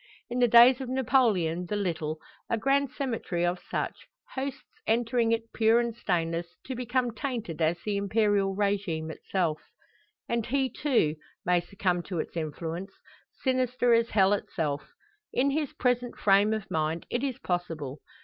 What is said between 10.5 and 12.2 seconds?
too, may succumb to